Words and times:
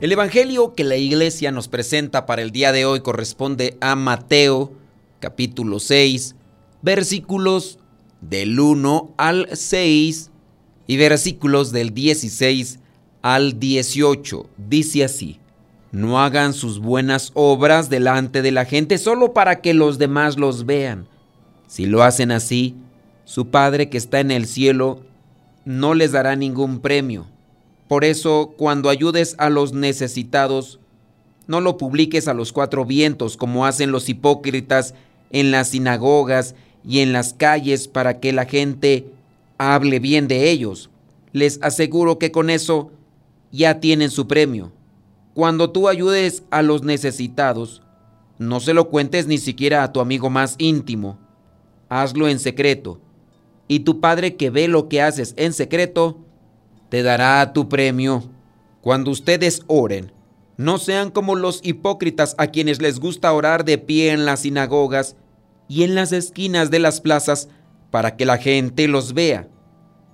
El 0.00 0.12
Evangelio 0.12 0.72
que 0.72 0.82
la 0.82 0.96
iglesia 0.96 1.52
nos 1.52 1.68
presenta 1.68 2.24
para 2.24 2.40
el 2.40 2.52
día 2.52 2.72
de 2.72 2.86
hoy 2.86 3.00
corresponde 3.00 3.76
a 3.82 3.96
Mateo 3.96 4.72
capítulo 5.18 5.78
6 5.78 6.36
versículos 6.80 7.78
del 8.22 8.58
1 8.58 9.12
al 9.18 9.50
6 9.52 10.30
y 10.86 10.96
versículos 10.96 11.70
del 11.70 11.92
16 11.92 12.78
al 13.20 13.60
18. 13.60 14.46
Dice 14.56 15.04
así, 15.04 15.38
no 15.92 16.18
hagan 16.18 16.54
sus 16.54 16.78
buenas 16.78 17.30
obras 17.34 17.90
delante 17.90 18.40
de 18.40 18.52
la 18.52 18.64
gente 18.64 18.96
solo 18.96 19.34
para 19.34 19.60
que 19.60 19.74
los 19.74 19.98
demás 19.98 20.38
los 20.38 20.64
vean. 20.64 21.08
Si 21.66 21.84
lo 21.84 22.02
hacen 22.02 22.32
así, 22.32 22.74
su 23.26 23.48
Padre 23.48 23.90
que 23.90 23.98
está 23.98 24.20
en 24.20 24.30
el 24.30 24.46
cielo 24.46 25.02
no 25.66 25.92
les 25.92 26.12
dará 26.12 26.36
ningún 26.36 26.80
premio 26.80 27.26
por 27.90 28.04
eso, 28.04 28.54
cuando 28.56 28.88
ayudes 28.88 29.34
a 29.38 29.50
los 29.50 29.72
necesitados, 29.72 30.78
no 31.48 31.60
lo 31.60 31.76
publiques 31.76 32.28
a 32.28 32.34
los 32.34 32.52
cuatro 32.52 32.84
vientos 32.84 33.36
como 33.36 33.66
hacen 33.66 33.90
los 33.90 34.08
hipócritas 34.08 34.94
en 35.32 35.50
las 35.50 35.70
sinagogas 35.70 36.54
y 36.84 37.00
en 37.00 37.12
las 37.12 37.34
calles 37.34 37.88
para 37.88 38.20
que 38.20 38.32
la 38.32 38.44
gente 38.44 39.06
hable 39.58 39.98
bien 39.98 40.28
de 40.28 40.50
ellos. 40.50 40.88
Les 41.32 41.58
aseguro 41.62 42.20
que 42.20 42.30
con 42.30 42.48
eso 42.48 42.92
ya 43.50 43.80
tienen 43.80 44.10
su 44.10 44.28
premio. 44.28 44.70
Cuando 45.34 45.70
tú 45.70 45.88
ayudes 45.88 46.44
a 46.50 46.62
los 46.62 46.84
necesitados, 46.84 47.82
no 48.38 48.60
se 48.60 48.72
lo 48.72 48.88
cuentes 48.88 49.26
ni 49.26 49.38
siquiera 49.38 49.82
a 49.82 49.92
tu 49.92 49.98
amigo 49.98 50.30
más 50.30 50.54
íntimo. 50.58 51.18
Hazlo 51.88 52.28
en 52.28 52.38
secreto. 52.38 53.00
Y 53.66 53.80
tu 53.80 53.98
Padre 53.98 54.36
que 54.36 54.50
ve 54.50 54.68
lo 54.68 54.88
que 54.88 55.02
haces 55.02 55.34
en 55.36 55.52
secreto, 55.52 56.18
te 56.90 57.02
dará 57.02 57.52
tu 57.52 57.68
premio. 57.68 58.24
Cuando 58.82 59.10
ustedes 59.10 59.62
oren, 59.66 60.12
no 60.56 60.76
sean 60.78 61.10
como 61.10 61.36
los 61.36 61.60
hipócritas 61.62 62.34
a 62.36 62.48
quienes 62.48 62.82
les 62.82 63.00
gusta 63.00 63.32
orar 63.32 63.64
de 63.64 63.78
pie 63.78 64.12
en 64.12 64.26
las 64.26 64.40
sinagogas 64.40 65.16
y 65.68 65.84
en 65.84 65.94
las 65.94 66.12
esquinas 66.12 66.70
de 66.70 66.80
las 66.80 67.00
plazas 67.00 67.48
para 67.90 68.16
que 68.16 68.26
la 68.26 68.36
gente 68.36 68.88
los 68.88 69.14
vea. 69.14 69.48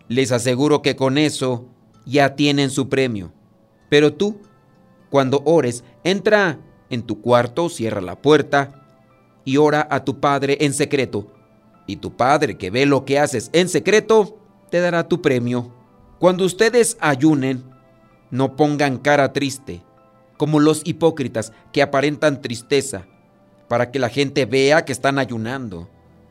Les 0.08 0.30
aseguro 0.30 0.82
que 0.82 0.94
con 0.94 1.18
eso 1.18 1.66
ya 2.04 2.36
tienen 2.36 2.70
su 2.70 2.88
premio. 2.88 3.32
Pero 3.88 4.12
tú, 4.12 4.40
cuando 5.10 5.42
ores, 5.44 5.82
entra 6.04 6.60
en 6.90 7.02
tu 7.02 7.20
cuarto, 7.20 7.68
cierra 7.68 8.00
la 8.00 8.20
puerta 8.20 8.84
y 9.44 9.56
ora 9.56 9.86
a 9.90 10.04
tu 10.04 10.20
Padre 10.20 10.58
en 10.60 10.74
secreto. 10.74 11.32
Y 11.86 11.96
tu 11.96 12.16
Padre 12.16 12.56
que 12.58 12.70
ve 12.70 12.84
lo 12.86 13.04
que 13.04 13.18
haces 13.18 13.50
en 13.52 13.68
secreto, 13.68 14.38
te 14.70 14.80
dará 14.80 15.08
tu 15.08 15.22
premio. 15.22 15.72
Cuando 16.18 16.44
ustedes 16.44 16.96
ayunen, 17.00 17.62
no 18.30 18.56
pongan 18.56 18.96
cara 18.96 19.34
triste, 19.34 19.82
como 20.38 20.60
los 20.60 20.80
hipócritas 20.84 21.52
que 21.72 21.82
aparentan 21.82 22.40
tristeza, 22.40 23.06
para 23.68 23.90
que 23.90 23.98
la 23.98 24.08
gente 24.08 24.46
vea 24.46 24.84
que 24.84 24.92
están 24.92 25.18
ayunando. 25.18 25.88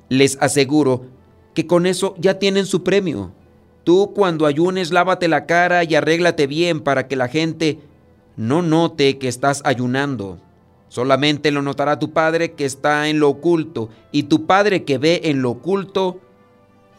Les 0.10 0.38
aseguro 0.42 1.06
que 1.54 1.68
con 1.68 1.86
eso 1.86 2.16
ya 2.18 2.40
tienen 2.40 2.66
su 2.66 2.84
premio. 2.84 3.32
Tú 3.84 4.14
cuando 4.16 4.48
ayunes 4.48 4.92
lávate 4.92 5.28
la 5.28 5.46
cara 5.46 5.84
y 5.84 5.94
arréglate 5.94 6.48
bien 6.48 6.82
para 6.82 7.08
que 7.08 7.16
la 7.16 7.28
gente 7.28 7.80
no 8.36 8.64
note 8.64 9.20
que 9.20 9.28
estás 9.28 9.62
ayunando. 9.66 10.40
Solamente 10.88 11.52
lo 11.52 11.62
notará 11.62 12.00
tu 12.00 12.12
Padre 12.12 12.54
que 12.54 12.66
está 12.66 13.08
en 13.08 13.20
lo 13.20 13.30
oculto, 13.30 13.90
y 14.12 14.24
tu 14.24 14.48
Padre 14.48 14.84
que 14.84 14.98
ve 14.98 15.22
en 15.26 15.42
lo 15.44 15.52
oculto 15.52 16.20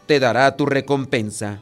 te 0.05 0.19
dará 0.19 0.55
tu 0.55 0.65
recompensa. 0.65 1.61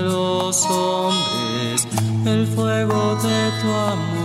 los 0.00 0.64
hombres 0.66 1.86
el 2.26 2.46
fuego 2.46 3.16
de 3.16 3.50
tu 3.62 3.68
amor. 3.70 4.18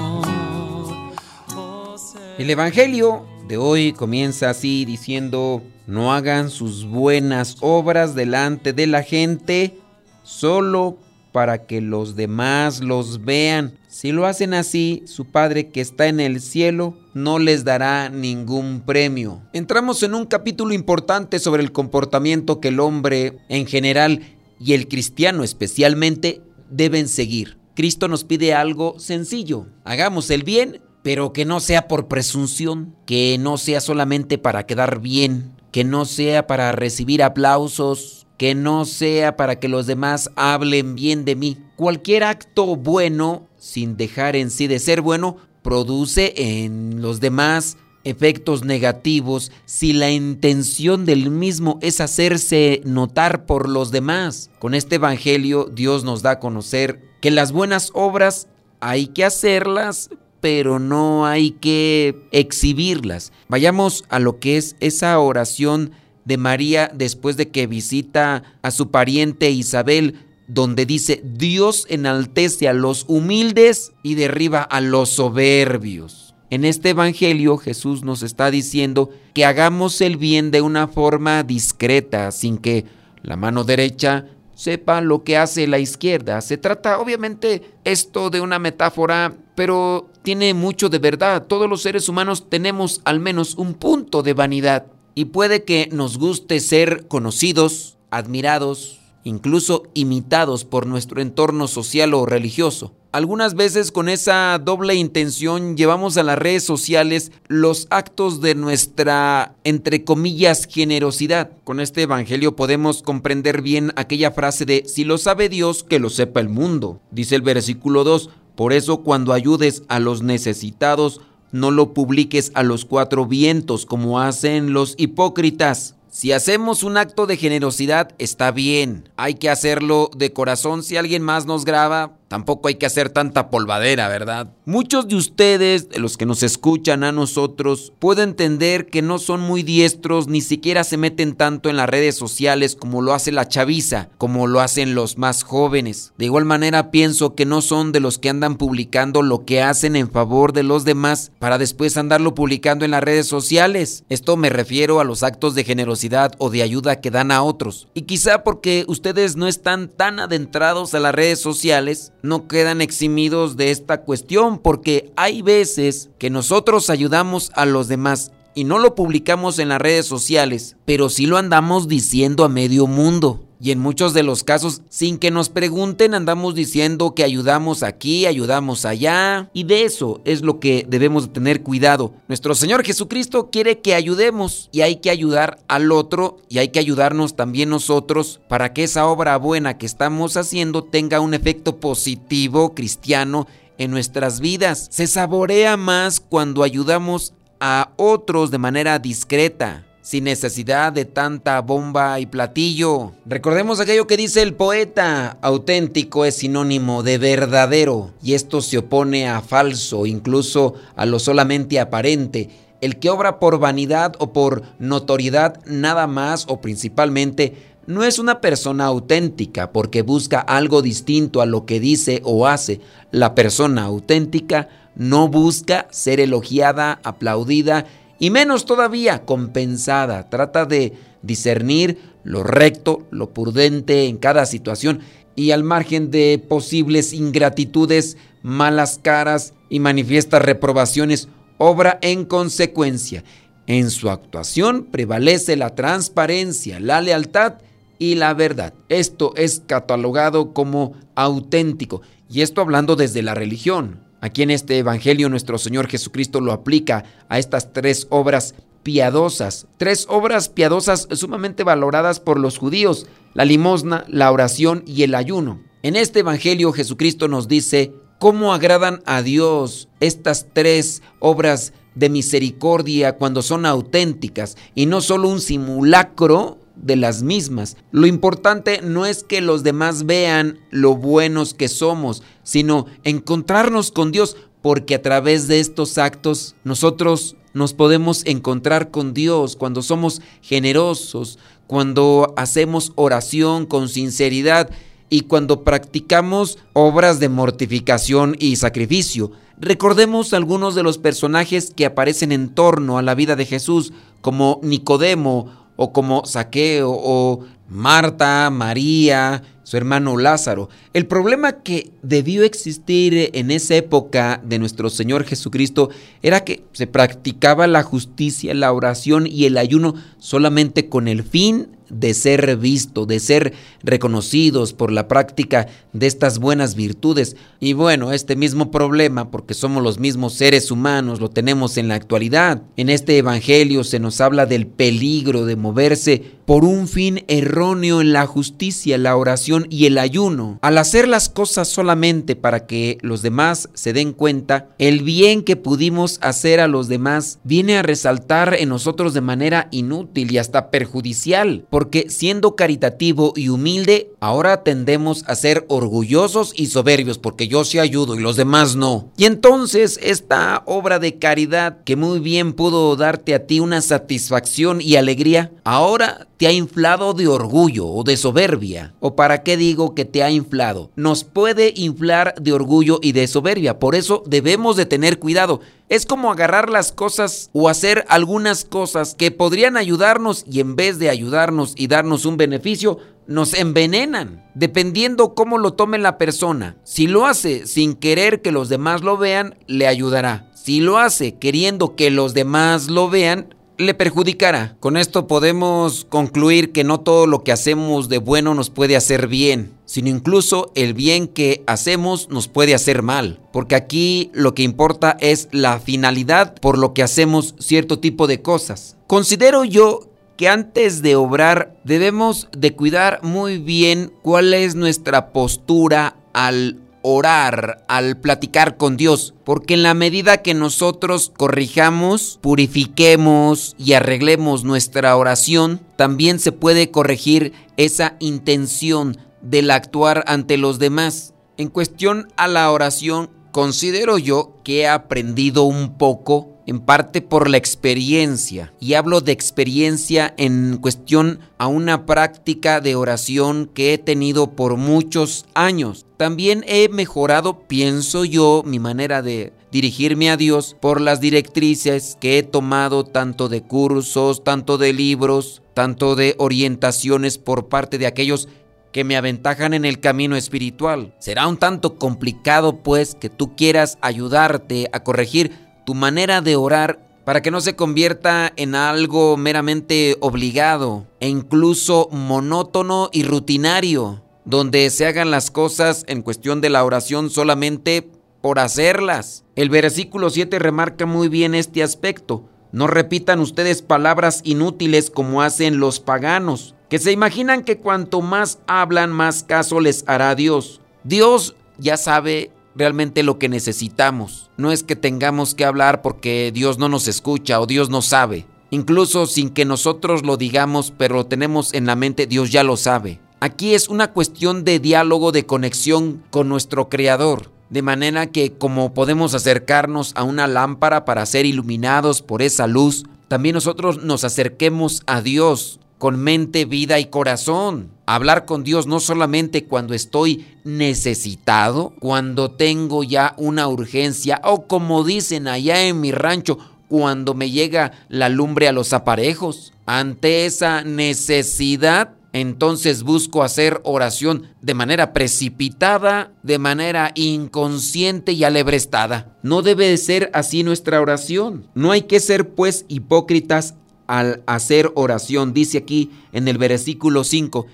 El 2.37 2.49
Evangelio 2.49 3.25
de 3.47 3.57
hoy 3.57 3.93
comienza 3.93 4.49
así 4.49 4.85
diciendo, 4.85 5.61
no 5.85 6.13
hagan 6.13 6.49
sus 6.49 6.85
buenas 6.85 7.57
obras 7.61 8.15
delante 8.15 8.73
de 8.73 8.87
la 8.87 9.03
gente 9.03 9.77
solo 10.23 10.97
para 11.33 11.65
que 11.65 11.81
los 11.81 12.15
demás 12.15 12.79
los 12.79 13.25
vean. 13.25 13.73
Si 13.87 14.11
lo 14.11 14.25
hacen 14.25 14.53
así, 14.53 15.03
su 15.05 15.25
Padre 15.25 15.69
que 15.69 15.81
está 15.81 16.07
en 16.07 16.19
el 16.19 16.39
cielo 16.41 16.95
no 17.13 17.39
les 17.39 17.63
dará 17.63 18.09
ningún 18.09 18.81
premio. 18.81 19.41
Entramos 19.51 20.01
en 20.03 20.13
un 20.13 20.25
capítulo 20.25 20.73
importante 20.73 21.39
sobre 21.39 21.63
el 21.63 21.71
comportamiento 21.71 22.59
que 22.59 22.69
el 22.69 22.79
hombre 22.79 23.37
en 23.49 23.67
general 23.67 24.21
y 24.59 24.73
el 24.73 24.87
cristiano 24.87 25.43
especialmente 25.43 26.41
deben 26.69 27.07
seguir. 27.07 27.57
Cristo 27.75 28.07
nos 28.07 28.23
pide 28.23 28.53
algo 28.53 28.99
sencillo. 28.99 29.67
Hagamos 29.83 30.29
el 30.29 30.43
bien, 30.43 30.81
pero 31.01 31.33
que 31.33 31.45
no 31.45 31.59
sea 31.59 31.87
por 31.87 32.07
presunción, 32.07 32.95
que 33.05 33.37
no 33.39 33.57
sea 33.57 33.81
solamente 33.81 34.37
para 34.37 34.65
quedar 34.65 35.01
bien, 35.01 35.51
que 35.71 35.83
no 35.83 36.05
sea 36.05 36.47
para 36.47 36.71
recibir 36.71 37.23
aplausos, 37.23 38.27
que 38.37 38.55
no 38.55 38.85
sea 38.85 39.35
para 39.35 39.59
que 39.59 39.67
los 39.67 39.87
demás 39.87 40.29
hablen 40.35 40.95
bien 40.95 41.25
de 41.25 41.35
mí. 41.35 41.57
Cualquier 41.75 42.23
acto 42.23 42.75
bueno, 42.75 43.47
sin 43.57 43.97
dejar 43.97 44.35
en 44.35 44.49
sí 44.49 44.67
de 44.67 44.79
ser 44.79 45.01
bueno, 45.01 45.37
produce 45.61 46.33
en 46.35 47.01
los 47.01 47.19
demás 47.19 47.77
efectos 48.03 48.63
negativos 48.63 49.51
si 49.65 49.93
la 49.93 50.11
intención 50.11 51.05
del 51.05 51.29
mismo 51.29 51.79
es 51.81 52.01
hacerse 52.01 52.81
notar 52.85 53.45
por 53.45 53.69
los 53.69 53.91
demás. 53.91 54.49
Con 54.59 54.73
este 54.73 54.95
Evangelio 54.95 55.69
Dios 55.71 56.03
nos 56.03 56.21
da 56.21 56.31
a 56.31 56.39
conocer 56.39 57.01
que 57.21 57.31
las 57.31 57.51
buenas 57.51 57.91
obras 57.93 58.47
hay 58.79 59.07
que 59.07 59.23
hacerlas, 59.23 60.09
pero 60.41 60.77
no 60.77 61.25
hay 61.25 61.51
que 61.51 62.27
exhibirlas. 62.31 63.31
Vayamos 63.47 64.03
a 64.09 64.19
lo 64.19 64.39
que 64.39 64.57
es 64.57 64.75
esa 64.81 65.17
oración 65.19 65.91
de 66.25 66.37
María 66.37 66.91
después 66.93 67.37
de 67.37 67.49
que 67.49 67.67
visita 67.67 68.43
a 68.61 68.71
su 68.71 68.91
pariente 68.91 69.51
Isabel, 69.51 70.19
donde 70.47 70.85
dice, 70.85 71.21
Dios 71.23 71.85
enaltece 71.89 72.67
a 72.67 72.73
los 72.73 73.05
humildes 73.07 73.93
y 74.03 74.15
derriba 74.15 74.61
a 74.61 74.81
los 74.81 75.09
soberbios. 75.09 76.32
En 76.53 76.65
este 76.65 76.91
Evangelio 76.91 77.57
Jesús 77.57 78.03
nos 78.03 78.21
está 78.21 78.51
diciendo 78.51 79.09
que 79.33 79.43
hagamos 79.43 79.99
el 80.01 80.17
bien 80.17 80.51
de 80.51 80.61
una 80.61 80.87
forma 80.87 81.41
discreta, 81.41 82.29
sin 82.31 82.59
que 82.59 82.85
la 83.23 83.35
mano 83.35 83.63
derecha 83.63 84.27
sepa 84.53 85.01
lo 85.01 85.23
que 85.23 85.35
hace 85.35 85.65
la 85.65 85.79
izquierda. 85.79 86.39
Se 86.41 86.57
trata 86.57 86.99
obviamente 86.99 87.63
esto 87.85 88.29
de 88.29 88.39
una 88.39 88.59
metáfora, 88.59 89.33
pero 89.55 90.11
tiene 90.21 90.53
mucho 90.53 90.89
de 90.89 90.99
verdad. 90.99 91.47
Todos 91.47 91.67
los 91.67 91.81
seres 91.81 92.07
humanos 92.07 92.47
tenemos 92.51 93.01
al 93.03 93.19
menos 93.19 93.55
un 93.55 93.73
punto 93.73 94.21
de 94.21 94.33
vanidad. 94.33 94.85
y 95.15 95.25
puede 95.25 95.63
que 95.63 95.89
nos 95.91 96.19
guste 96.19 96.59
ser 96.59 97.07
conocidos, 97.07 97.97
admirados, 98.11 98.99
incluso 99.23 99.85
imitados 99.95 100.65
por 100.65 100.85
nuestro 100.85 101.19
entorno 101.19 101.67
social 101.67 102.13
o 102.13 102.27
religioso. 102.27 102.93
Algunas 103.13 103.53
veces 103.53 103.91
con 103.91 104.09
esa 104.09 104.57
doble 104.57 104.95
intención 104.95 105.77
llevamos 105.77 106.17
a 106.17 106.23
las 106.23 106.35
redes 106.35 106.63
sociales 106.63 107.31
los 107.47 107.85
actos 107.91 108.41
de 108.41 108.55
nuestra, 108.55 109.53
entre 109.63 110.03
comillas, 110.03 110.65
generosidad. 110.65 111.51
Con 111.63 111.79
este 111.79 112.01
Evangelio 112.01 112.55
podemos 112.55 113.03
comprender 113.03 113.61
bien 113.61 113.93
aquella 113.97 114.31
frase 114.31 114.65
de, 114.65 114.85
si 114.87 115.03
lo 115.03 115.19
sabe 115.19 115.47
Dios, 115.47 115.83
que 115.83 115.99
lo 115.99 116.09
sepa 116.09 116.39
el 116.39 116.49
mundo. 116.49 117.01
Dice 117.11 117.35
el 117.35 117.43
versículo 117.43 118.03
2, 118.03 118.31
por 118.55 118.73
eso 118.73 119.03
cuando 119.03 119.33
ayudes 119.33 119.83
a 119.89 119.99
los 119.99 120.23
necesitados, 120.23 121.21
no 121.51 121.69
lo 121.69 121.93
publiques 121.93 122.51
a 122.55 122.63
los 122.63 122.83
cuatro 122.83 123.27
vientos 123.27 123.85
como 123.85 124.21
hacen 124.21 124.73
los 124.73 124.95
hipócritas 124.97 125.93
si 126.13 126.31
hacemos 126.31 126.83
un 126.83 126.97
acto 126.97 127.25
de 127.25 127.37
generosidad, 127.37 128.13
está 128.19 128.51
bien. 128.51 129.09
Hay 129.17 129.33
que 129.33 129.49
hacerlo 129.49 130.11
de 130.15 130.31
corazón. 130.31 130.83
Si 130.83 130.95
alguien 130.95 131.23
más 131.23 131.47
nos 131.47 131.65
graba, 131.65 132.11
tampoco 132.33 132.67
hay 132.67 132.75
que 132.75 132.87
hacer 132.87 133.11
tanta 133.11 133.51
polvadera, 133.51 134.07
¿verdad? 134.07 134.51
Muchos 134.65 135.07
de 135.07 135.15
ustedes, 135.15 135.89
de 135.89 135.99
los 135.99 136.17
que 136.17 136.25
nos 136.25 136.41
escuchan 136.41 137.03
a 137.03 137.11
nosotros, 137.11 137.93
pueden 137.99 138.29
entender 138.29 138.87
que 138.87 139.03
no 139.03 139.19
son 139.19 139.39
muy 139.39 139.61
diestros, 139.61 140.27
ni 140.27 140.41
siquiera 140.41 140.83
se 140.83 140.97
meten 140.97 141.35
tanto 141.35 141.69
en 141.69 141.77
las 141.77 141.87
redes 141.87 142.15
sociales 142.15 142.75
como 142.75 143.03
lo 143.03 143.13
hace 143.13 143.31
la 143.31 143.47
chaviza, 143.47 144.09
como 144.17 144.47
lo 144.47 144.61
hacen 144.61 144.95
los 144.95 145.19
más 145.19 145.43
jóvenes. 145.43 146.13
De 146.17 146.25
igual 146.25 146.45
manera, 146.45 146.89
pienso 146.89 147.35
que 147.35 147.45
no 147.45 147.61
son 147.61 147.91
de 147.91 147.99
los 147.99 148.17
que 148.17 148.29
andan 148.29 148.55
publicando 148.55 149.21
lo 149.21 149.45
que 149.45 149.61
hacen 149.61 149.95
en 149.95 150.09
favor 150.09 150.53
de 150.53 150.63
los 150.63 150.85
demás 150.85 151.31
para 151.37 151.59
después 151.59 151.97
andarlo 151.97 152.33
publicando 152.33 152.83
en 152.83 152.91
las 152.91 153.03
redes 153.03 153.27
sociales. 153.27 154.05
Esto 154.09 154.37
me 154.37 154.49
refiero 154.49 154.99
a 154.99 155.03
los 155.03 155.21
actos 155.21 155.53
de 155.53 155.65
generosidad 155.65 156.33
o 156.39 156.49
de 156.49 156.63
ayuda 156.63 156.99
que 156.99 157.11
dan 157.11 157.29
a 157.29 157.43
otros. 157.43 157.89
Y 157.93 158.01
quizá 158.03 158.43
porque 158.43 158.85
ustedes 158.87 159.35
no 159.35 159.47
están 159.47 159.87
tan 159.87 160.19
adentrados 160.19 160.95
a 160.95 160.99
las 160.99 161.13
redes 161.13 161.39
sociales, 161.39 162.11
no 162.23 162.47
quedan 162.47 162.81
eximidos 162.81 163.57
de 163.57 163.69
esta 163.69 164.01
cuestión, 164.01 164.57
porque 164.57 165.11
hay 165.17 165.41
veces 165.41 166.09
que 166.17 166.29
nosotros 166.29 166.89
ayudamos 166.89 167.51
a 167.53 167.65
los 167.65 167.89
demás 167.89 168.31
y 168.55 168.63
no 168.63 168.79
lo 168.79 168.95
publicamos 168.95 169.59
en 169.59 169.69
las 169.69 169.81
redes 169.81 170.05
sociales, 170.05 170.77
pero 170.85 171.09
sí 171.09 171.25
lo 171.25 171.37
andamos 171.37 171.87
diciendo 171.87 172.45
a 172.45 172.49
medio 172.49 172.87
mundo. 172.87 173.43
Y 173.63 173.71
en 173.71 173.79
muchos 173.79 174.13
de 174.13 174.23
los 174.23 174.43
casos, 174.43 174.81
sin 174.89 175.17
que 175.17 175.31
nos 175.31 175.47
pregunten, 175.47 176.15
andamos 176.15 176.53
diciendo 176.53 177.15
que 177.15 177.23
ayudamos 177.23 177.81
aquí, 177.81 178.25
ayudamos 178.25 178.83
allá. 178.83 179.49
Y 179.53 179.63
de 179.63 179.85
eso 179.85 180.19
es 180.25 180.41
lo 180.41 180.59
que 180.59 180.85
debemos 180.85 181.31
tener 181.31 181.63
cuidado. 181.63 182.13
Nuestro 182.27 182.55
Señor 182.55 182.83
Jesucristo 182.83 183.49
quiere 183.51 183.79
que 183.79 183.95
ayudemos 183.95 184.67
y 184.73 184.81
hay 184.81 184.97
que 184.97 185.09
ayudar 185.09 185.59
al 185.69 185.93
otro 185.93 186.39
y 186.49 186.57
hay 186.57 186.67
que 186.67 186.79
ayudarnos 186.79 187.37
también 187.37 187.69
nosotros 187.69 188.41
para 188.49 188.73
que 188.73 188.83
esa 188.83 189.07
obra 189.07 189.37
buena 189.37 189.77
que 189.77 189.85
estamos 189.85 190.35
haciendo 190.35 190.83
tenga 190.83 191.21
un 191.21 191.33
efecto 191.33 191.79
positivo 191.79 192.75
cristiano 192.75 193.47
en 193.77 193.91
nuestras 193.91 194.41
vidas. 194.41 194.89
Se 194.91 195.07
saborea 195.07 195.77
más 195.77 196.19
cuando 196.19 196.63
ayudamos 196.63 197.33
a 197.61 197.93
otros 197.95 198.51
de 198.51 198.57
manera 198.57 198.99
discreta 198.99 199.85
sin 200.03 200.25
necesidad 200.25 200.91
de 200.91 201.05
tanta 201.05 201.61
bomba 201.61 202.19
y 202.19 202.25
platillo. 202.25 203.13
Recordemos 203.25 203.79
aquello 203.79 204.05
que 204.05 204.17
dice 204.17 204.41
el 204.41 204.53
poeta, 204.53 205.37
auténtico 205.41 206.25
es 206.25 206.35
sinónimo 206.35 207.03
de 207.03 207.17
verdadero, 207.17 208.11
y 208.21 208.33
esto 208.33 208.61
se 208.61 208.79
opone 208.79 209.29
a 209.29 209.41
falso, 209.41 210.05
incluso 210.05 210.73
a 210.97 211.05
lo 211.05 211.19
solamente 211.19 211.79
aparente. 211.79 212.49
El 212.81 212.99
que 212.99 213.09
obra 213.09 213.39
por 213.39 213.59
vanidad 213.59 214.13
o 214.19 214.33
por 214.33 214.63
notoriedad 214.77 215.61
nada 215.65 216.05
más 216.05 216.45
o 216.49 216.59
principalmente 216.59 217.53
no 217.87 218.03
es 218.03 218.19
una 218.19 218.41
persona 218.41 218.85
auténtica 218.85 219.71
porque 219.71 220.01
busca 220.01 220.39
algo 220.39 220.81
distinto 220.81 221.41
a 221.41 221.45
lo 221.45 221.65
que 221.65 221.79
dice 221.79 222.21
o 222.25 222.45
hace. 222.45 222.81
La 223.11 223.35
persona 223.35 223.83
auténtica 223.83 224.67
no 224.95 225.29
busca 225.29 225.87
ser 225.91 226.19
elogiada, 226.19 226.99
aplaudida 227.03 227.85
y 228.23 228.29
menos 228.29 228.63
todavía 228.63 229.25
compensada. 229.25 230.29
Trata 230.29 230.63
de 230.63 230.93
discernir 231.23 231.97
lo 232.23 232.41
recto, 232.41 233.05
lo 233.11 233.33
prudente 233.33 234.05
en 234.05 234.15
cada 234.15 234.45
situación 234.45 235.01
y 235.35 235.51
al 235.51 235.65
margen 235.65 236.09
de 236.09 236.41
posibles 236.47 237.11
ingratitudes, 237.11 238.15
malas 238.41 238.97
caras 239.03 239.53
y 239.67 239.81
manifiestas 239.81 240.41
reprobaciones, 240.41 241.27
obra 241.57 241.99
en 242.01 242.23
consecuencia. 242.23 243.25
En 243.67 243.89
su 243.89 244.09
actuación 244.09 244.85
prevalece 244.85 245.57
la 245.57 245.75
transparencia, 245.75 246.79
la 246.79 247.01
lealtad 247.01 247.55
y 247.99 248.15
la 248.15 248.33
verdad. 248.33 248.73
Esto 248.87 249.33
es 249.35 249.61
catalogado 249.67 250.53
como 250.53 250.93
auténtico 251.15 252.01
y 252.29 252.39
esto 252.39 252.61
hablando 252.61 252.95
desde 252.95 253.21
la 253.21 253.35
religión. 253.35 254.02
Aquí 254.23 254.41
en 254.41 254.51
este 254.51 254.77
Evangelio 254.77 255.27
nuestro 255.27 255.57
Señor 255.57 255.89
Jesucristo 255.89 256.39
lo 256.39 256.53
aplica 256.53 257.03
a 257.27 257.39
estas 257.39 257.73
tres 257.73 258.07
obras 258.09 258.55
piadosas, 258.81 259.67
tres 259.75 260.05
obras 260.07 260.47
piadosas 260.47 261.09
sumamente 261.11 261.65
valoradas 261.65 262.21
por 262.21 262.39
los 262.39 262.57
judíos, 262.57 263.05
la 263.33 263.43
limosna, 263.43 264.05
la 264.07 264.31
oración 264.31 264.81
y 264.87 265.03
el 265.03 265.13
ayuno. 265.13 265.59
En 265.81 265.97
este 265.97 266.19
Evangelio 266.19 266.71
Jesucristo 266.71 267.27
nos 267.27 267.49
dice 267.49 267.91
cómo 268.17 268.53
agradan 268.53 269.01
a 269.05 269.21
Dios 269.23 269.89
estas 269.99 270.47
tres 270.53 271.01
obras 271.19 271.73
de 271.93 272.07
misericordia 272.07 273.17
cuando 273.17 273.41
son 273.41 273.65
auténticas 273.65 274.55
y 274.73 274.85
no 274.85 275.01
solo 275.01 275.27
un 275.27 275.41
simulacro 275.41 276.59
de 276.75 276.95
las 276.95 277.23
mismas. 277.23 277.77
Lo 277.91 278.07
importante 278.07 278.81
no 278.81 279.05
es 279.05 279.23
que 279.23 279.41
los 279.41 279.63
demás 279.63 280.05
vean 280.05 280.59
lo 280.71 280.95
buenos 280.95 281.53
que 281.53 281.67
somos, 281.67 282.23
sino 282.43 282.85
encontrarnos 283.03 283.91
con 283.91 284.11
Dios, 284.11 284.37
porque 284.61 284.95
a 284.95 285.01
través 285.01 285.47
de 285.47 285.59
estos 285.59 285.97
actos 285.97 286.55
nosotros 286.63 287.35
nos 287.53 287.73
podemos 287.73 288.25
encontrar 288.25 288.91
con 288.91 289.13
Dios 289.13 289.55
cuando 289.55 289.81
somos 289.81 290.21
generosos, 290.41 291.37
cuando 291.67 292.33
hacemos 292.37 292.91
oración 292.95 293.65
con 293.65 293.89
sinceridad 293.89 294.69
y 295.09 295.21
cuando 295.21 295.63
practicamos 295.63 296.57
obras 296.73 297.19
de 297.19 297.29
mortificación 297.29 298.35
y 298.39 298.55
sacrificio. 298.55 299.31
Recordemos 299.59 300.33
algunos 300.33 300.73
de 300.73 300.83
los 300.83 300.97
personajes 300.97 301.71
que 301.75 301.85
aparecen 301.85 302.31
en 302.31 302.49
torno 302.49 302.97
a 302.97 303.03
la 303.03 303.13
vida 303.13 303.35
de 303.35 303.45
Jesús, 303.45 303.93
como 304.21 304.59
Nicodemo 304.63 305.49
o 305.75 305.93
como 305.93 306.25
Saqueo 306.25 306.91
o 306.91 307.41
Marta, 307.69 308.49
María, 308.49 309.43
su 309.63 309.77
hermano 309.77 310.17
Lázaro. 310.17 310.69
El 310.93 311.07
problema 311.07 311.63
que 311.63 311.91
debió 312.01 312.43
existir 312.43 313.31
en 313.33 313.51
esa 313.51 313.75
época 313.75 314.41
de 314.43 314.59
nuestro 314.59 314.89
Señor 314.89 315.23
Jesucristo 315.23 315.89
era 316.21 316.43
que 316.43 316.63
se 316.73 316.87
practicaba 316.87 317.67
la 317.67 317.83
justicia, 317.83 318.53
la 318.53 318.71
oración 318.71 319.27
y 319.27 319.45
el 319.45 319.57
ayuno 319.57 319.95
solamente 320.19 320.89
con 320.89 321.07
el 321.07 321.23
fin 321.23 321.67
de 321.89 322.13
ser 322.13 322.57
visto, 322.57 323.05
de 323.05 323.19
ser 323.19 323.53
reconocidos 323.83 324.73
por 324.73 324.91
la 324.91 325.07
práctica 325.07 325.67
de 325.93 326.07
estas 326.07 326.39
buenas 326.39 326.75
virtudes. 326.75 327.35
Y 327.59 327.73
bueno, 327.73 328.11
este 328.11 328.35
mismo 328.35 328.71
problema, 328.71 329.29
porque 329.29 329.53
somos 329.53 329.83
los 329.83 329.99
mismos 329.99 330.33
seres 330.33 330.71
humanos, 330.71 331.19
lo 331.19 331.29
tenemos 331.29 331.77
en 331.77 331.87
la 331.87 331.95
actualidad. 331.95 332.63
En 332.77 332.89
este 332.89 333.17
Evangelio 333.17 333.83
se 333.83 333.99
nos 333.99 334.21
habla 334.21 334.45
del 334.45 334.67
peligro 334.67 335.45
de 335.45 335.55
moverse 335.55 336.23
por 336.45 336.65
un 336.65 336.87
fin 336.87 337.23
erróneo 337.27 338.01
en 338.01 338.13
la 338.13 338.25
justicia, 338.25 338.97
la 338.97 339.15
oración 339.15 339.67
y 339.69 339.85
el 339.85 339.97
ayuno. 339.97 340.59
Al 340.61 340.77
hacer 340.77 341.07
las 341.07 341.29
cosas 341.29 341.67
solamente 341.67 342.35
para 342.35 342.65
que 342.65 342.97
los 343.01 343.21
demás 343.21 343.69
se 343.73 343.93
den 343.93 344.13
cuenta, 344.13 344.69
el 344.77 345.03
bien 345.03 345.43
que 345.43 345.55
pudimos 345.55 346.19
hacer 346.21 346.59
a 346.59 346.67
los 346.67 346.87
demás 346.87 347.39
viene 347.43 347.77
a 347.77 347.81
resaltar 347.81 348.55
en 348.57 348.69
nosotros 348.69 349.13
de 349.13 349.21
manera 349.21 349.67
inútil 349.71 350.31
y 350.31 350.37
hasta 350.37 350.69
perjudicial, 350.69 351.65
porque 351.69 352.09
siendo 352.09 352.55
caritativo 352.55 353.33
y 353.35 353.49
humilde, 353.49 354.11
ahora 354.19 354.63
tendemos 354.63 355.23
a 355.27 355.35
ser 355.35 355.65
orgullosos 355.69 356.53
y 356.55 356.67
soberbios, 356.67 357.17
porque 357.17 357.47
yo 357.47 357.63
sí 357.63 357.79
ayudo 357.79 358.15
y 358.15 358.19
los 358.19 358.35
demás 358.35 358.75
no. 358.75 359.11
Y 359.17 359.25
entonces 359.25 359.99
esta 360.01 360.63
obra 360.65 360.99
de 360.99 361.17
caridad 361.17 361.83
que 361.83 361.95
muy 361.95 362.19
bien 362.19 362.53
pudo 362.53 362.95
darte 362.95 363.33
a 363.33 363.45
ti 363.45 363.59
una 363.59 363.81
satisfacción 363.81 364.81
y 364.81 364.95
alegría, 364.95 365.51
ahora 365.63 366.27
te 366.43 366.47
ha 366.47 366.51
inflado 366.51 367.13
de 367.13 367.29
orgullo 367.29 367.87
o 367.87 368.03
de 368.03 368.17
soberbia. 368.17 368.93
¿O 368.99 369.15
para 369.15 369.43
qué 369.43 369.55
digo 369.55 369.95
que 369.95 370.03
te 370.03 370.23
ha 370.23 370.29
inflado? 370.29 370.91
Nos 370.97 371.23
puede 371.23 371.71
inflar 371.73 372.35
de 372.35 372.51
orgullo 372.51 372.99
y 373.01 373.13
de 373.13 373.29
soberbia. 373.29 373.79
Por 373.79 373.95
eso 373.95 374.23
debemos 374.25 374.75
de 374.75 374.85
tener 374.85 375.19
cuidado. 375.19 375.61
Es 375.87 376.05
como 376.05 376.29
agarrar 376.29 376.69
las 376.69 376.91
cosas 376.91 377.49
o 377.53 377.69
hacer 377.69 378.03
algunas 378.09 378.65
cosas 378.65 379.15
que 379.15 379.31
podrían 379.31 379.77
ayudarnos 379.77 380.43
y 380.45 380.59
en 380.59 380.75
vez 380.75 380.99
de 380.99 381.09
ayudarnos 381.09 381.75
y 381.77 381.87
darnos 381.87 382.25
un 382.25 382.35
beneficio, 382.35 382.97
nos 383.25 383.53
envenenan, 383.53 384.43
dependiendo 384.53 385.35
cómo 385.35 385.57
lo 385.57 385.71
tome 385.71 385.97
la 385.97 386.17
persona. 386.17 386.75
Si 386.83 387.07
lo 387.07 387.25
hace 387.25 387.67
sin 387.67 387.93
querer 387.93 388.41
que 388.41 388.51
los 388.51 388.67
demás 388.67 389.01
lo 389.01 389.15
vean, 389.15 389.55
le 389.67 389.87
ayudará. 389.87 390.51
Si 390.55 390.81
lo 390.81 390.97
hace 390.97 391.35
queriendo 391.35 391.95
que 391.95 392.11
los 392.11 392.33
demás 392.33 392.89
lo 392.89 393.09
vean, 393.09 393.55
le 393.77 393.93
perjudicará. 393.93 394.75
Con 394.79 394.97
esto 394.97 395.27
podemos 395.27 396.05
concluir 396.05 396.71
que 396.71 396.83
no 396.83 396.99
todo 396.99 397.27
lo 397.27 397.43
que 397.43 397.51
hacemos 397.51 398.09
de 398.09 398.17
bueno 398.17 398.53
nos 398.53 398.69
puede 398.69 398.95
hacer 398.95 399.27
bien, 399.27 399.73
sino 399.85 400.09
incluso 400.09 400.71
el 400.75 400.93
bien 400.93 401.27
que 401.27 401.63
hacemos 401.67 402.29
nos 402.29 402.47
puede 402.47 402.75
hacer 402.75 403.01
mal, 403.01 403.39
porque 403.51 403.75
aquí 403.75 404.29
lo 404.33 404.53
que 404.53 404.63
importa 404.63 405.17
es 405.19 405.49
la 405.51 405.79
finalidad 405.79 406.55
por 406.55 406.77
lo 406.77 406.93
que 406.93 407.03
hacemos 407.03 407.55
cierto 407.59 407.99
tipo 407.99 408.27
de 408.27 408.41
cosas. 408.41 408.97
Considero 409.07 409.63
yo 409.63 410.09
que 410.37 410.47
antes 410.47 411.01
de 411.01 411.15
obrar 411.15 411.75
debemos 411.83 412.49
de 412.57 412.75
cuidar 412.75 413.19
muy 413.23 413.59
bien 413.59 414.11
cuál 414.21 414.53
es 414.53 414.75
nuestra 414.75 415.31
postura 415.31 416.15
al 416.33 416.82
orar, 417.03 417.83
al 417.87 418.17
platicar 418.17 418.77
con 418.77 418.97
Dios, 418.97 419.35
porque 419.43 419.75
en 419.75 419.83
la 419.83 419.93
medida 419.93 420.41
que 420.41 420.53
nosotros 420.53 421.31
corrijamos, 421.35 422.39
purifiquemos 422.41 423.75
y 423.77 423.93
arreglemos 423.93 424.63
nuestra 424.63 425.15
oración, 425.15 425.81
también 425.97 426.39
se 426.39 426.51
puede 426.51 426.89
corregir 426.89 427.53
esa 427.77 428.15
intención 428.19 429.17
del 429.41 429.69
actuar 429.69 430.23
ante 430.27 430.57
los 430.57 430.79
demás. 430.79 431.33
En 431.57 431.67
cuestión 431.67 432.29
a 432.37 432.47
la 432.47 432.71
oración, 432.71 433.29
considero 433.51 434.17
yo 434.17 434.57
que 434.63 434.81
he 434.81 434.87
aprendido 434.87 435.63
un 435.63 435.97
poco 435.97 436.52
en 436.65 436.79
parte 436.79 437.21
por 437.21 437.49
la 437.49 437.57
experiencia. 437.57 438.73
Y 438.79 438.93
hablo 438.93 439.21
de 439.21 439.31
experiencia 439.31 440.33
en 440.37 440.77
cuestión 440.77 441.39
a 441.57 441.67
una 441.67 442.05
práctica 442.05 442.81
de 442.81 442.95
oración 442.95 443.69
que 443.73 443.93
he 443.93 443.97
tenido 443.97 444.51
por 444.51 444.77
muchos 444.77 445.45
años. 445.53 446.05
También 446.17 446.63
he 446.67 446.89
mejorado, 446.89 447.67
pienso 447.67 448.25
yo, 448.25 448.63
mi 448.65 448.79
manera 448.79 449.21
de 449.21 449.53
dirigirme 449.71 450.29
a 450.29 450.37
Dios 450.37 450.75
por 450.79 451.01
las 451.01 451.19
directrices 451.19 452.17
que 452.21 452.37
he 452.37 452.43
tomado 452.43 453.03
tanto 453.03 453.49
de 453.49 453.63
cursos, 453.63 454.43
tanto 454.43 454.77
de 454.77 454.93
libros, 454.93 455.63
tanto 455.73 456.15
de 456.15 456.35
orientaciones 456.37 457.39
por 457.39 457.69
parte 457.69 457.97
de 457.97 458.05
aquellos 458.05 458.47
que 458.91 459.03
me 459.03 459.17
aventajan 459.17 459.73
en 459.73 459.85
el 459.85 459.99
camino 459.99 460.35
espiritual. 460.35 461.15
Será 461.17 461.47
un 461.47 461.57
tanto 461.57 461.95
complicado 461.95 462.83
pues 462.83 463.15
que 463.15 463.29
tú 463.29 463.55
quieras 463.55 463.97
ayudarte 464.01 464.87
a 464.93 465.01
corregir 465.01 465.51
tu 465.85 465.93
manera 465.93 466.41
de 466.41 466.55
orar 466.55 466.99
para 467.25 467.41
que 467.41 467.51
no 467.51 467.61
se 467.61 467.75
convierta 467.75 468.51
en 468.55 468.75
algo 468.75 469.37
meramente 469.37 470.17
obligado 470.19 471.07
e 471.19 471.29
incluso 471.29 472.09
monótono 472.11 473.09
y 473.11 473.23
rutinario, 473.23 474.21
donde 474.45 474.89
se 474.89 475.05
hagan 475.05 475.31
las 475.31 475.49
cosas 475.49 476.03
en 476.07 476.21
cuestión 476.21 476.59
de 476.59 476.69
la 476.69 476.83
oración 476.83 477.29
solamente 477.29 478.09
por 478.41 478.59
hacerlas. 478.59 479.45
El 479.55 479.69
versículo 479.69 480.29
7 480.29 480.59
remarca 480.59 481.05
muy 481.05 481.29
bien 481.29 481.55
este 481.55 481.81
aspecto. 481.81 482.49
No 482.73 482.87
repitan 482.87 483.39
ustedes 483.39 483.81
palabras 483.81 484.41
inútiles 484.43 485.09
como 485.09 485.41
hacen 485.41 485.79
los 485.79 485.99
paganos, 485.99 486.75
que 486.89 486.99
se 486.99 487.11
imaginan 487.11 487.63
que 487.63 487.77
cuanto 487.77 488.21
más 488.21 488.59
hablan, 488.67 489.11
más 489.11 489.43
caso 489.43 489.79
les 489.79 490.03
hará 490.07 490.35
Dios. 490.35 490.81
Dios 491.03 491.55
ya 491.77 491.97
sabe 491.97 492.51
realmente 492.75 493.23
lo 493.23 493.39
que 493.39 493.49
necesitamos. 493.49 494.49
No 494.57 494.71
es 494.71 494.83
que 494.83 494.95
tengamos 494.95 495.55
que 495.55 495.65
hablar 495.65 496.01
porque 496.01 496.51
Dios 496.53 496.77
no 496.77 496.89
nos 496.89 497.07
escucha 497.07 497.59
o 497.59 497.65
Dios 497.65 497.89
no 497.89 498.01
sabe. 498.01 498.45
Incluso 498.69 499.27
sin 499.27 499.49
que 499.49 499.65
nosotros 499.65 500.25
lo 500.25 500.37
digamos, 500.37 500.91
pero 500.97 501.15
lo 501.15 501.25
tenemos 501.25 501.73
en 501.73 501.85
la 501.85 501.95
mente, 501.95 502.25
Dios 502.25 502.51
ya 502.51 502.63
lo 502.63 502.75
sabe. 502.75 503.19
Aquí 503.39 503.73
es 503.73 503.87
una 503.89 504.13
cuestión 504.13 504.63
de 504.63 504.79
diálogo, 504.79 505.31
de 505.31 505.45
conexión 505.45 506.23
con 506.31 506.49
nuestro 506.49 506.89
Creador. 506.89 507.51
De 507.69 507.81
manera 507.81 508.27
que 508.27 508.53
como 508.53 508.93
podemos 508.93 509.33
acercarnos 509.33 510.13
a 510.15 510.23
una 510.23 510.47
lámpara 510.47 511.05
para 511.05 511.25
ser 511.25 511.45
iluminados 511.45 512.21
por 512.21 512.41
esa 512.41 512.67
luz, 512.67 513.03
también 513.27 513.55
nosotros 513.55 514.03
nos 514.03 514.23
acerquemos 514.23 515.03
a 515.07 515.21
Dios 515.21 515.79
con 515.97 516.19
mente, 516.19 516.65
vida 516.65 516.99
y 516.99 517.05
corazón. 517.05 517.92
Hablar 518.05 518.45
con 518.45 518.63
Dios 518.63 518.85
no 518.85 518.99
solamente 518.99 519.65
cuando 519.65 519.93
estoy 519.93 520.45
necesitado, 520.65 521.93
cuando 521.99 522.51
tengo 522.51 523.03
ya 523.03 523.33
una 523.37 523.67
urgencia 523.67 524.41
o 524.43 524.67
como 524.67 525.03
dicen 525.03 525.47
allá 525.47 525.83
en 525.83 526.01
mi 526.01 526.11
rancho, 526.11 526.57
cuando 526.89 527.33
me 527.33 527.49
llega 527.49 527.93
la 528.09 528.29
lumbre 528.29 528.67
a 528.67 528.73
los 528.73 528.93
aparejos. 528.93 529.73
Ante 529.85 530.45
esa 530.45 530.83
necesidad, 530.83 532.15
entonces 532.33 533.03
busco 533.03 533.41
hacer 533.41 533.79
oración 533.83 534.47
de 534.61 534.73
manera 534.73 535.13
precipitada, 535.13 536.31
de 536.43 536.59
manera 536.59 537.11
inconsciente 537.15 538.33
y 538.33 538.43
alebrestada. 538.43 539.37
No 539.43 539.61
debe 539.61 539.95
ser 539.97 540.29
así 540.33 540.63
nuestra 540.63 540.99
oración. 540.99 541.67
No 541.73 541.91
hay 541.91 542.01
que 542.03 542.19
ser 542.19 542.49
pues 542.49 542.85
hipócritas 542.87 543.75
al 544.07 544.43
hacer 544.45 544.91
oración. 544.95 545.53
Dice 545.53 545.77
aquí 545.79 546.11
en 546.31 546.47
el 546.47 546.57
versículo 546.57 547.23
5, 547.23 547.65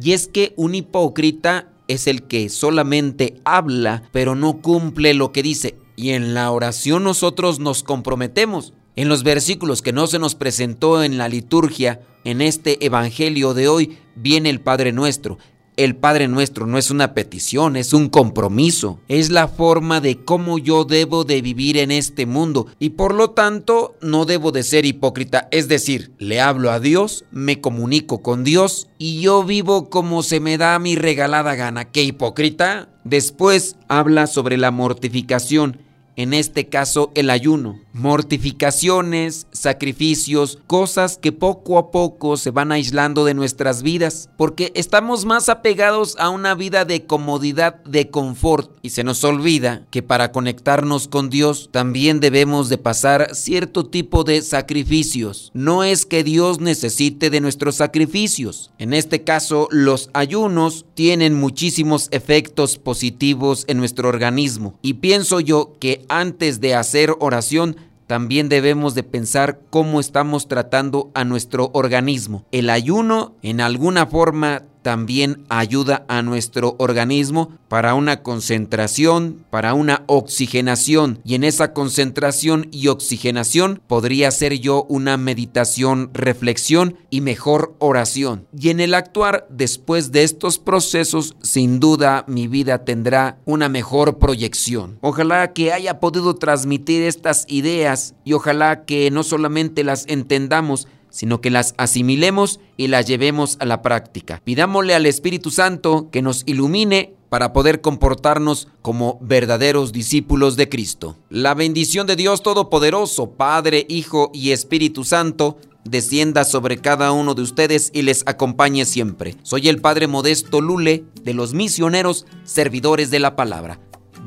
y 0.00 0.12
es 0.12 0.26
que 0.26 0.54
un 0.56 0.74
hipócrita 0.74 1.68
es 1.88 2.06
el 2.06 2.22
que 2.22 2.48
solamente 2.48 3.40
habla, 3.44 4.02
pero 4.12 4.34
no 4.34 4.60
cumple 4.60 5.14
lo 5.14 5.32
que 5.32 5.42
dice. 5.42 5.76
Y 5.96 6.10
en 6.10 6.34
la 6.34 6.50
oración 6.50 7.04
nosotros 7.04 7.60
nos 7.60 7.82
comprometemos. 7.82 8.72
En 8.96 9.08
los 9.08 9.22
versículos 9.22 9.82
que 9.82 9.92
no 9.92 10.06
se 10.06 10.18
nos 10.18 10.34
presentó 10.34 11.02
en 11.02 11.18
la 11.18 11.28
liturgia, 11.28 12.00
en 12.24 12.40
este 12.40 12.84
Evangelio 12.84 13.54
de 13.54 13.68
hoy, 13.68 13.98
viene 14.14 14.50
el 14.50 14.60
Padre 14.60 14.92
nuestro. 14.92 15.38
El 15.76 15.96
Padre 15.96 16.28
nuestro 16.28 16.66
no 16.66 16.78
es 16.78 16.92
una 16.92 17.14
petición, 17.14 17.74
es 17.74 17.92
un 17.92 18.08
compromiso. 18.08 19.00
Es 19.08 19.30
la 19.30 19.48
forma 19.48 20.00
de 20.00 20.24
cómo 20.24 20.58
yo 20.58 20.84
debo 20.84 21.24
de 21.24 21.42
vivir 21.42 21.78
en 21.78 21.90
este 21.90 22.26
mundo 22.26 22.68
y 22.78 22.90
por 22.90 23.12
lo 23.12 23.30
tanto 23.30 23.96
no 24.00 24.24
debo 24.24 24.52
de 24.52 24.62
ser 24.62 24.84
hipócrita. 24.84 25.48
Es 25.50 25.66
decir, 25.66 26.12
le 26.18 26.40
hablo 26.40 26.70
a 26.70 26.78
Dios, 26.78 27.24
me 27.32 27.60
comunico 27.60 28.22
con 28.22 28.44
Dios 28.44 28.86
y 28.98 29.20
yo 29.20 29.42
vivo 29.42 29.90
como 29.90 30.22
se 30.22 30.38
me 30.38 30.58
da 30.58 30.78
mi 30.78 30.94
regalada 30.94 31.56
gana. 31.56 31.86
¿Qué 31.86 32.04
hipócrita? 32.04 32.88
Después 33.02 33.76
habla 33.88 34.28
sobre 34.28 34.56
la 34.56 34.70
mortificación 34.70 35.78
en 36.16 36.34
este 36.34 36.68
caso 36.68 37.10
el 37.14 37.30
ayuno, 37.30 37.80
mortificaciones, 37.92 39.46
sacrificios, 39.52 40.58
cosas 40.66 41.18
que 41.18 41.32
poco 41.32 41.78
a 41.78 41.90
poco 41.90 42.36
se 42.36 42.50
van 42.50 42.72
aislando 42.72 43.24
de 43.24 43.34
nuestras 43.34 43.82
vidas, 43.82 44.28
porque 44.36 44.72
estamos 44.74 45.24
más 45.24 45.48
apegados 45.48 46.16
a 46.18 46.28
una 46.30 46.54
vida 46.54 46.84
de 46.84 47.06
comodidad, 47.06 47.82
de 47.84 48.10
confort, 48.10 48.70
y 48.82 48.90
se 48.90 49.04
nos 49.04 49.24
olvida 49.24 49.86
que 49.90 50.02
para 50.02 50.32
conectarnos 50.32 51.08
con 51.08 51.30
Dios 51.30 51.68
también 51.72 52.20
debemos 52.20 52.68
de 52.68 52.78
pasar 52.78 53.34
cierto 53.34 53.86
tipo 53.86 54.24
de 54.24 54.42
sacrificios. 54.42 55.50
No 55.54 55.84
es 55.84 56.06
que 56.06 56.24
Dios 56.24 56.60
necesite 56.60 57.30
de 57.30 57.40
nuestros 57.40 57.76
sacrificios. 57.76 58.72
En 58.78 58.92
este 58.92 59.24
caso, 59.24 59.68
los 59.70 60.10
ayunos 60.12 60.86
tienen 60.94 61.34
muchísimos 61.34 62.08
efectos 62.10 62.78
positivos 62.78 63.64
en 63.68 63.78
nuestro 63.78 64.08
organismo, 64.08 64.78
y 64.82 64.94
pienso 64.94 65.40
yo 65.40 65.76
que 65.80 66.03
antes 66.08 66.60
de 66.60 66.74
hacer 66.74 67.14
oración, 67.20 67.76
también 68.06 68.48
debemos 68.48 68.94
de 68.94 69.02
pensar 69.02 69.60
cómo 69.70 69.98
estamos 69.98 70.46
tratando 70.46 71.10
a 71.14 71.24
nuestro 71.24 71.70
organismo. 71.72 72.44
El 72.52 72.68
ayuno 72.68 73.34
en 73.42 73.60
alguna 73.60 74.06
forma 74.06 74.64
también 74.84 75.44
ayuda 75.48 76.04
a 76.08 76.20
nuestro 76.20 76.76
organismo 76.78 77.56
para 77.68 77.94
una 77.94 78.22
concentración, 78.22 79.44
para 79.48 79.72
una 79.72 80.04
oxigenación. 80.06 81.20
Y 81.24 81.34
en 81.34 81.42
esa 81.42 81.72
concentración 81.72 82.68
y 82.70 82.88
oxigenación 82.88 83.80
podría 83.86 84.30
ser 84.30 84.60
yo 84.60 84.84
una 84.90 85.16
meditación, 85.16 86.10
reflexión 86.12 86.98
y 87.08 87.22
mejor 87.22 87.74
oración. 87.78 88.46
Y 88.56 88.68
en 88.68 88.78
el 88.78 88.92
actuar 88.92 89.46
después 89.48 90.12
de 90.12 90.22
estos 90.22 90.58
procesos, 90.58 91.34
sin 91.42 91.80
duda 91.80 92.26
mi 92.28 92.46
vida 92.46 92.84
tendrá 92.84 93.38
una 93.46 93.70
mejor 93.70 94.18
proyección. 94.18 94.98
Ojalá 95.00 95.54
que 95.54 95.72
haya 95.72 95.98
podido 95.98 96.34
transmitir 96.34 97.02
estas 97.04 97.46
ideas 97.48 98.14
y 98.22 98.34
ojalá 98.34 98.84
que 98.84 99.10
no 99.10 99.22
solamente 99.22 99.82
las 99.82 100.04
entendamos, 100.08 100.88
sino 101.14 101.40
que 101.40 101.50
las 101.50 101.74
asimilemos 101.78 102.58
y 102.76 102.88
las 102.88 103.06
llevemos 103.06 103.56
a 103.60 103.66
la 103.66 103.82
práctica. 103.82 104.42
Pidámosle 104.42 104.96
al 104.96 105.06
Espíritu 105.06 105.52
Santo 105.52 106.08
que 106.10 106.22
nos 106.22 106.42
ilumine 106.44 107.14
para 107.28 107.52
poder 107.52 107.80
comportarnos 107.80 108.66
como 108.82 109.18
verdaderos 109.22 109.92
discípulos 109.92 110.56
de 110.56 110.68
Cristo. 110.68 111.16
La 111.30 111.54
bendición 111.54 112.08
de 112.08 112.16
Dios 112.16 112.42
Todopoderoso, 112.42 113.30
Padre, 113.30 113.86
Hijo 113.88 114.32
y 114.34 114.50
Espíritu 114.50 115.04
Santo, 115.04 115.56
descienda 115.84 116.42
sobre 116.44 116.78
cada 116.78 117.12
uno 117.12 117.34
de 117.34 117.42
ustedes 117.42 117.92
y 117.94 118.02
les 118.02 118.24
acompañe 118.26 118.84
siempre. 118.84 119.36
Soy 119.44 119.68
el 119.68 119.80
Padre 119.80 120.08
Modesto 120.08 120.60
Lule 120.60 121.04
de 121.22 121.34
los 121.34 121.54
misioneros 121.54 122.26
servidores 122.42 123.10
de 123.12 123.20
la 123.20 123.36
palabra. 123.36 123.78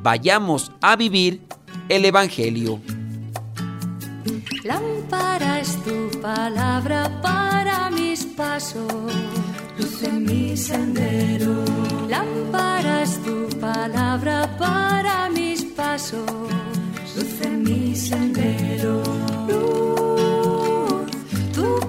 Vayamos 0.02 0.72
a 0.82 0.96
vivir 0.96 1.42
el 1.90 2.06
Evangelio. 2.06 2.80
Lámpara 4.64 5.60
es 5.60 5.78
tu 5.84 6.10
palabra 6.22 7.22
para 7.22 7.90
mis 7.90 8.26
pasos, 8.26 8.92
luz 9.78 10.04
en 10.04 10.26
mi 10.26 10.58
sendero. 10.58 11.64
Lámpara 12.08 13.04
es 13.04 13.22
tu 13.24 13.48
palabra 13.60 14.56
para 14.58 15.30
mis 15.30 15.64
pasos, 15.64 16.30
luz 17.16 17.42
en 17.42 17.64
mi 17.64 17.96
sendero. 17.96 19.04
Luz 21.56 21.86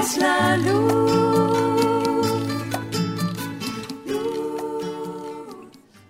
es 0.00 0.16
la 0.18 0.56
luz. 0.56 1.00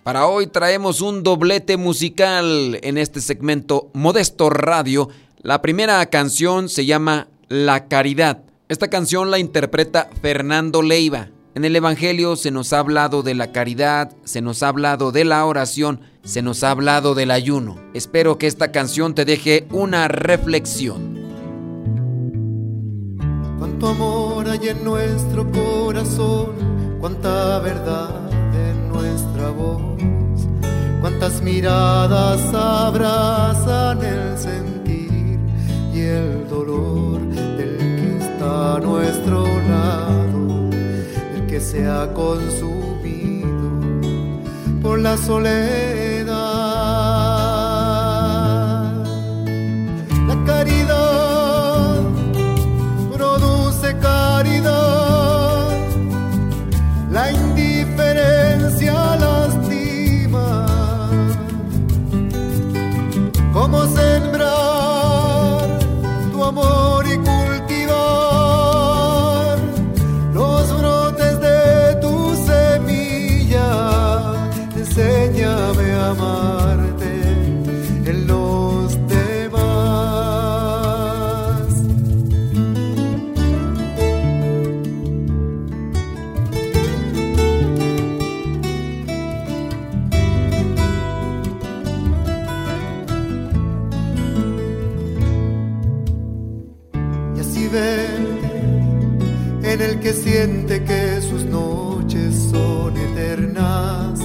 Para 0.03 0.27
hoy 0.27 0.49
traemos 0.49 1.03
un 1.03 1.23
doblete 1.23 1.77
musical 1.77 2.79
en 2.83 2.99
este 2.99 3.21
segmento 3.21 3.91
Modesto 3.93 4.51
Radio. 4.51 5.09
La 5.43 5.63
primera 5.63 6.05
canción 6.05 6.69
se 6.69 6.85
llama 6.85 7.29
La 7.49 7.89
Caridad. 7.89 8.43
Esta 8.69 8.89
canción 8.89 9.31
la 9.31 9.39
interpreta 9.39 10.11
Fernando 10.21 10.83
Leiva. 10.83 11.31
En 11.55 11.65
el 11.65 11.75
Evangelio 11.75 12.37
se 12.37 12.51
nos 12.51 12.75
ha 12.75 12.81
hablado 12.81 13.23
de 13.23 13.35
la 13.35 13.51
caridad, 13.51 14.15
se 14.23 14.43
nos 14.43 14.63
ha 14.63 14.69
hablado 14.69 15.13
de 15.13 15.25
la 15.25 15.47
oración, 15.47 16.03
se 16.25 16.43
nos 16.43 16.63
ha 16.63 16.73
hablado 16.73 17.15
del 17.15 17.31
ayuno. 17.31 17.81
Espero 17.95 18.37
que 18.37 18.49
esta 18.49 18.71
canción 18.71 19.15
te 19.15 19.25
deje 19.25 19.67
una 19.73 20.09
reflexión. 20.09 21.19
Cuánto 23.59 23.89
amor 23.89 24.47
hay 24.47 24.69
en 24.69 24.85
nuestro 24.85 25.51
corazón, 25.51 26.99
cuánta 27.01 27.61
verdad 27.61 28.31
en 28.55 28.91
nuestra 28.91 29.49
voz, 29.49 29.97
cuántas 31.01 31.41
miradas 31.41 32.43
abrazan 32.53 34.05
el 34.05 34.39
sentir 34.39 34.80
y 35.93 36.01
el 36.01 36.49
dolor 36.49 37.21
del 37.57 37.77
que 37.79 38.19
está 38.21 38.77
a 38.77 38.81
nuestro 38.81 39.45
lado, 39.69 40.71
el 41.35 41.47
que 41.47 41.61
se 41.61 41.87
ha 41.87 42.13
consumido 42.15 43.71
por 44.83 44.99
la 45.01 45.17
soledad. 45.17 46.31
La 50.29 50.45
caridad 50.47 52.01
produce 53.13 53.97
caridad, 53.99 55.20
que 100.67 101.21
sus 101.23 101.45
noches 101.45 102.49
son 102.51 102.97
eternas 102.97 104.21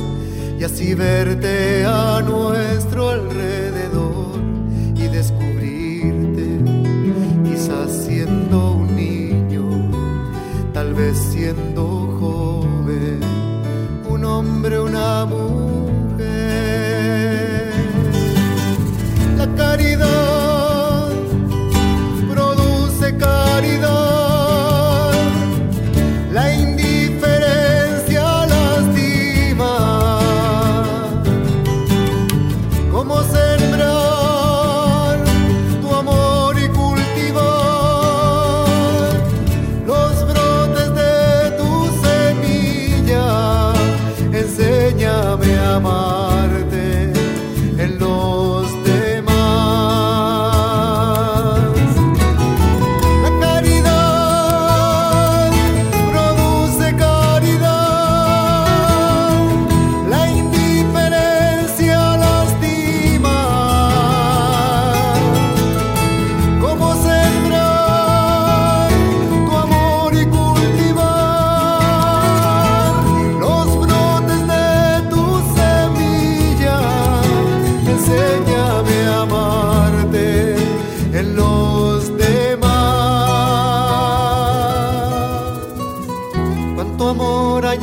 y 0.59 0.63
así 0.63 0.93
verte 0.93 1.85
a 1.85 2.21
nuestro 2.21 3.09
alrededor 3.09 4.39
y 4.95 5.07
descubrirte 5.07 5.54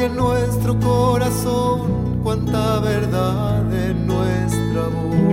nuestro 0.08 0.78
corazón, 0.80 2.20
cuánta 2.22 2.80
verdad 2.80 3.88
en 3.88 4.06
nuestra 4.06 4.88
voz. 4.88 5.32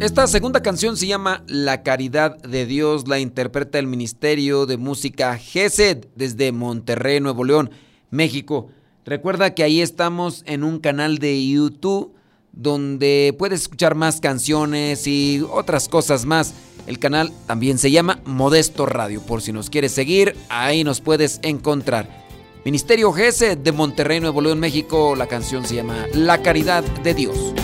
Esta 0.00 0.26
segunda 0.26 0.62
canción 0.62 0.98
se 0.98 1.06
llama 1.06 1.44
La 1.46 1.82
Caridad 1.82 2.36
de 2.42 2.66
Dios, 2.66 3.08
la 3.08 3.20
interpreta 3.20 3.78
el 3.78 3.86
Ministerio 3.86 4.66
de 4.66 4.76
Música 4.76 5.38
GESED 5.38 6.08
desde 6.14 6.52
Monterrey, 6.52 7.20
Nuevo 7.20 7.42
León, 7.42 7.70
México. 8.10 8.68
Recuerda 9.06 9.54
que 9.54 9.62
ahí 9.62 9.80
estamos 9.80 10.42
en 10.46 10.62
un 10.62 10.78
canal 10.78 11.16
de 11.18 11.48
YouTube 11.48 12.14
donde 12.54 13.34
puedes 13.38 13.62
escuchar 13.62 13.94
más 13.94 14.20
canciones 14.20 15.06
y 15.06 15.44
otras 15.50 15.88
cosas 15.88 16.24
más. 16.24 16.54
El 16.86 16.98
canal 16.98 17.32
también 17.46 17.78
se 17.78 17.90
llama 17.90 18.20
Modesto 18.24 18.86
Radio, 18.86 19.22
por 19.22 19.40
si 19.40 19.52
nos 19.52 19.70
quieres 19.70 19.92
seguir, 19.92 20.36
ahí 20.48 20.84
nos 20.84 21.00
puedes 21.00 21.40
encontrar. 21.42 22.24
Ministerio 22.64 23.12
GESED 23.12 23.58
de 23.58 23.72
Monterrey, 23.72 24.20
Nuevo 24.20 24.40
León, 24.40 24.58
México, 24.58 25.14
la 25.16 25.26
canción 25.26 25.66
se 25.66 25.74
llama 25.74 26.06
La 26.14 26.42
Caridad 26.42 26.82
de 27.02 27.14
Dios. 27.14 27.54